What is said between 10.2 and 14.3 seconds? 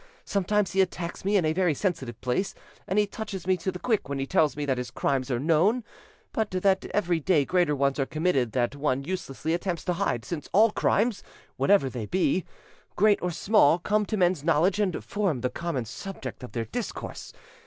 since all crimes, whatsoever they be, great or small, come to